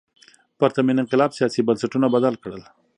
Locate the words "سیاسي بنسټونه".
1.37-2.07